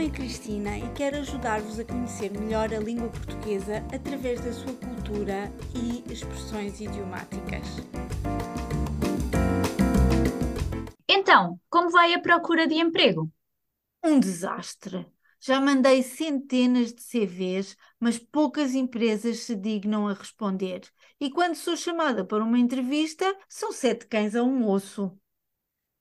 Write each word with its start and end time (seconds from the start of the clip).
nome 0.00 0.06
é 0.06 0.10
Cristina 0.10 0.78
e 0.78 0.90
quero 0.94 1.18
ajudar-vos 1.18 1.78
a 1.78 1.84
conhecer 1.84 2.30
melhor 2.30 2.72
a 2.72 2.78
língua 2.78 3.10
portuguesa 3.10 3.84
através 3.94 4.40
da 4.40 4.50
sua 4.50 4.72
cultura 4.72 5.52
e 5.74 6.10
expressões 6.10 6.80
idiomáticas. 6.80 7.66
Então, 11.06 11.60
como 11.68 11.90
vai 11.90 12.14
a 12.14 12.18
procura 12.18 12.66
de 12.66 12.76
emprego? 12.76 13.30
Um 14.02 14.18
desastre. 14.18 15.06
Já 15.38 15.60
mandei 15.60 16.02
centenas 16.02 16.94
de 16.94 17.02
CVs, 17.02 17.76
mas 17.98 18.18
poucas 18.18 18.74
empresas 18.74 19.40
se 19.40 19.54
dignam 19.54 20.08
a 20.08 20.14
responder. 20.14 20.80
E 21.20 21.30
quando 21.30 21.56
sou 21.56 21.76
chamada 21.76 22.24
para 22.24 22.42
uma 22.42 22.58
entrevista, 22.58 23.36
são 23.50 23.70
sete 23.70 24.06
cães 24.06 24.34
a 24.34 24.42
um 24.42 24.66
osso. 24.66 25.19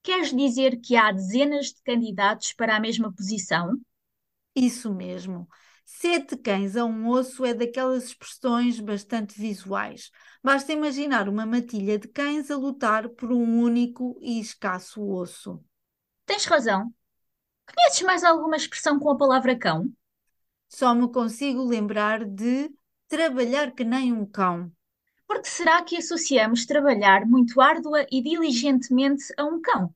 Queres 0.09 0.35
dizer 0.35 0.81
que 0.81 0.95
há 0.95 1.11
dezenas 1.11 1.67
de 1.67 1.83
candidatos 1.83 2.51
para 2.53 2.75
a 2.75 2.79
mesma 2.79 3.13
posição? 3.13 3.79
Isso 4.55 4.91
mesmo. 4.91 5.47
Sete 5.85 6.35
cães 6.35 6.75
a 6.75 6.83
um 6.83 7.07
osso 7.07 7.45
é 7.45 7.53
daquelas 7.53 8.05
expressões 8.05 8.79
bastante 8.79 9.39
visuais. 9.39 10.09
Basta 10.43 10.73
imaginar 10.73 11.29
uma 11.29 11.45
matilha 11.45 11.99
de 11.99 12.07
cães 12.07 12.49
a 12.49 12.57
lutar 12.57 13.07
por 13.09 13.31
um 13.31 13.61
único 13.61 14.17
e 14.19 14.39
escasso 14.39 15.07
osso. 15.07 15.63
Tens 16.25 16.43
razão. 16.45 16.91
Conheces 17.71 18.01
mais 18.01 18.23
alguma 18.23 18.57
expressão 18.57 18.97
com 18.97 19.11
a 19.11 19.15
palavra 19.15 19.55
cão? 19.55 19.93
Só 20.67 20.95
me 20.95 21.07
consigo 21.11 21.63
lembrar 21.63 22.25
de 22.25 22.71
trabalhar 23.07 23.73
que 23.73 23.83
nem 23.83 24.11
um 24.11 24.25
cão. 24.25 24.71
Por 25.27 25.39
que 25.39 25.47
será 25.47 25.83
que 25.83 25.97
associamos 25.97 26.65
trabalhar 26.65 27.27
muito 27.27 27.61
árdua 27.61 28.07
e 28.11 28.23
diligentemente 28.23 29.25
a 29.37 29.45
um 29.45 29.61
cão? 29.61 29.93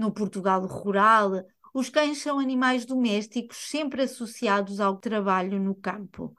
No 0.00 0.10
Portugal 0.10 0.64
rural, 0.66 1.44
os 1.74 1.90
cães 1.90 2.22
são 2.22 2.38
animais 2.38 2.86
domésticos 2.86 3.58
sempre 3.68 4.00
associados 4.00 4.80
ao 4.80 4.96
trabalho 4.96 5.60
no 5.60 5.74
campo. 5.74 6.34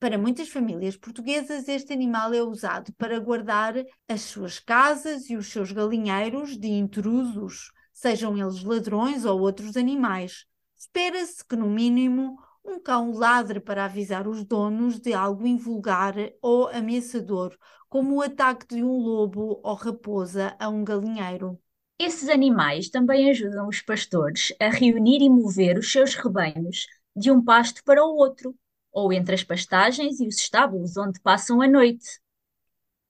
Para 0.00 0.18
muitas 0.18 0.48
famílias 0.48 0.96
portuguesas, 0.96 1.68
este 1.68 1.92
animal 1.92 2.34
é 2.34 2.42
usado 2.42 2.92
para 2.94 3.20
guardar 3.20 3.74
as 4.08 4.22
suas 4.22 4.58
casas 4.58 5.30
e 5.30 5.36
os 5.36 5.52
seus 5.52 5.70
galinheiros 5.70 6.58
de 6.58 6.66
intrusos, 6.66 7.70
sejam 7.92 8.36
eles 8.36 8.64
ladrões 8.64 9.24
ou 9.24 9.38
outros 9.38 9.76
animais. 9.76 10.44
Espera-se 10.76 11.46
que, 11.46 11.54
no 11.54 11.70
mínimo, 11.70 12.40
um 12.64 12.80
cão 12.80 13.12
ladre 13.12 13.60
para 13.60 13.84
avisar 13.84 14.26
os 14.26 14.44
donos 14.44 14.98
de 14.98 15.14
algo 15.14 15.46
invulgar 15.46 16.16
ou 16.42 16.66
ameaçador, 16.66 17.56
como 17.88 18.16
o 18.16 18.20
ataque 18.20 18.66
de 18.66 18.82
um 18.82 18.96
lobo 18.96 19.60
ou 19.62 19.74
raposa 19.74 20.56
a 20.58 20.68
um 20.68 20.82
galinheiro. 20.82 21.56
Esses 22.02 22.30
animais 22.30 22.88
também 22.88 23.28
ajudam 23.28 23.68
os 23.68 23.82
pastores 23.82 24.54
a 24.58 24.70
reunir 24.70 25.20
e 25.20 25.28
mover 25.28 25.76
os 25.76 25.92
seus 25.92 26.14
rebanhos 26.14 26.86
de 27.14 27.30
um 27.30 27.44
pasto 27.44 27.84
para 27.84 28.02
o 28.02 28.16
outro, 28.16 28.54
ou 28.90 29.12
entre 29.12 29.34
as 29.34 29.44
pastagens 29.44 30.18
e 30.18 30.26
os 30.26 30.36
estábulos 30.36 30.96
onde 30.96 31.20
passam 31.20 31.60
a 31.60 31.68
noite. 31.68 32.18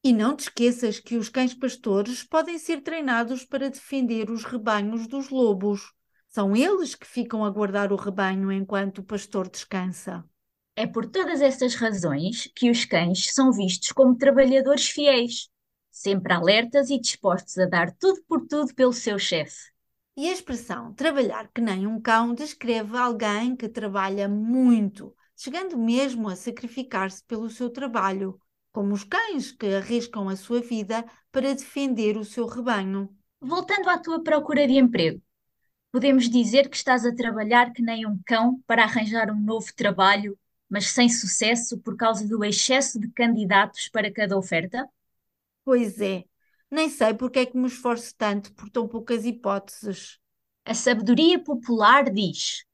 E 0.02 0.12
não 0.12 0.34
te 0.34 0.40
esqueças 0.40 0.98
que 0.98 1.16
os 1.16 1.28
cães 1.28 1.54
pastores 1.54 2.24
podem 2.24 2.58
ser 2.58 2.80
treinados 2.80 3.44
para 3.44 3.70
defender 3.70 4.28
os 4.28 4.42
rebanhos 4.42 5.06
dos 5.06 5.30
lobos. 5.30 5.92
São 6.26 6.56
eles 6.56 6.96
que 6.96 7.06
ficam 7.06 7.44
a 7.44 7.50
guardar 7.50 7.92
o 7.92 7.96
rebanho 7.96 8.50
enquanto 8.50 8.98
o 8.98 9.04
pastor 9.04 9.48
descansa. 9.48 10.24
É 10.74 10.84
por 10.84 11.06
todas 11.06 11.40
estas 11.40 11.76
razões 11.76 12.50
que 12.56 12.68
os 12.68 12.84
cães 12.84 13.32
são 13.32 13.52
vistos 13.52 13.92
como 13.92 14.18
trabalhadores 14.18 14.88
fiéis, 14.88 15.48
sempre 16.00 16.32
alertas 16.32 16.88
e 16.88 16.98
dispostos 16.98 17.58
a 17.58 17.66
dar 17.66 17.92
tudo 17.92 18.22
por 18.26 18.46
tudo 18.46 18.74
pelo 18.74 18.92
seu 18.92 19.18
chefe. 19.18 19.70
E 20.16 20.28
a 20.28 20.32
expressão 20.32 20.94
trabalhar 20.94 21.48
que 21.52 21.60
nem 21.60 21.86
um 21.86 22.00
cão 22.00 22.34
descreve 22.34 22.96
alguém 22.96 23.54
que 23.54 23.68
trabalha 23.68 24.28
muito, 24.28 25.14
chegando 25.36 25.76
mesmo 25.78 26.28
a 26.28 26.36
sacrificar-se 26.36 27.22
pelo 27.24 27.50
seu 27.50 27.70
trabalho, 27.70 28.40
como 28.72 28.94
os 28.94 29.04
cães 29.04 29.52
que 29.52 29.66
arriscam 29.66 30.28
a 30.28 30.36
sua 30.36 30.60
vida 30.60 31.04
para 31.30 31.54
defender 31.54 32.16
o 32.16 32.24
seu 32.24 32.46
rebanho. 32.46 33.14
Voltando 33.40 33.88
à 33.88 33.98
tua 33.98 34.22
procura 34.22 34.66
de 34.66 34.74
emprego, 34.74 35.22
podemos 35.92 36.28
dizer 36.30 36.68
que 36.68 36.76
estás 36.76 37.04
a 37.04 37.14
trabalhar 37.14 37.72
que 37.72 37.82
nem 37.82 38.06
um 38.06 38.18
cão 38.24 38.62
para 38.66 38.84
arranjar 38.84 39.30
um 39.30 39.40
novo 39.40 39.72
trabalho, 39.74 40.38
mas 40.68 40.86
sem 40.86 41.08
sucesso 41.08 41.78
por 41.78 41.96
causa 41.96 42.26
do 42.26 42.44
excesso 42.44 42.98
de 42.98 43.08
candidatos 43.08 43.88
para 43.88 44.12
cada 44.12 44.36
oferta? 44.36 44.88
Pois 45.64 46.00
é, 46.00 46.24
nem 46.70 46.88
sei 46.88 47.14
porque 47.14 47.40
é 47.40 47.46
que 47.46 47.56
me 47.56 47.66
esforço 47.66 48.14
tanto 48.16 48.52
por 48.54 48.70
tão 48.70 48.86
poucas 48.86 49.24
hipóteses. 49.24 50.18
A 50.64 50.74
sabedoria 50.74 51.42
popular 51.42 52.10
diz: 52.10 52.64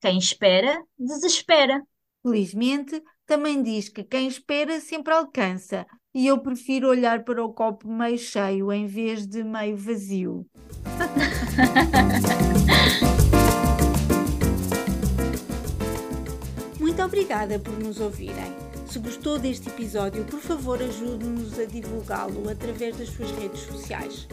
quem 0.00 0.18
espera, 0.18 0.82
desespera. 0.98 1.82
Felizmente, 2.22 3.02
também 3.26 3.62
diz 3.62 3.88
que 3.88 4.04
quem 4.04 4.28
espera 4.28 4.78
sempre 4.80 5.14
alcança, 5.14 5.86
e 6.12 6.26
eu 6.26 6.40
prefiro 6.40 6.88
olhar 6.88 7.24
para 7.24 7.42
o 7.42 7.52
copo 7.52 7.88
meio 7.88 8.18
cheio 8.18 8.72
em 8.72 8.86
vez 8.86 9.26
de 9.26 9.42
meio 9.42 9.76
vazio. 9.76 10.46
Muito 16.78 17.02
obrigada 17.02 17.58
por 17.58 17.78
nos 17.78 18.00
ouvirem. 18.00 18.69
Se 18.90 18.98
gostou 18.98 19.38
deste 19.38 19.68
episódio, 19.68 20.24
por 20.24 20.40
favor 20.40 20.82
ajude-nos 20.82 21.60
a 21.60 21.64
divulgá-lo 21.64 22.50
através 22.50 22.96
das 22.96 23.08
suas 23.10 23.30
redes 23.30 23.60
sociais. 23.60 24.26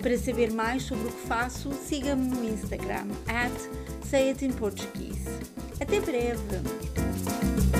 Para 0.00 0.16
saber 0.16 0.52
mais 0.52 0.84
sobre 0.84 1.08
o 1.08 1.10
que 1.10 1.26
faço, 1.26 1.72
siga-me 1.84 2.28
no 2.28 2.44
Instagram, 2.44 3.08
at 3.26 3.50
Say. 4.08 4.32
Até 5.80 5.98
breve! 5.98 7.73